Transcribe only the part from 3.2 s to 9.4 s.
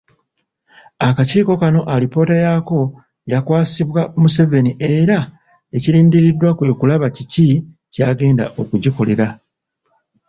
yakwasibwa Museveni era ekirindiddwa kwe kulaba kiki kyagenda okugikolera.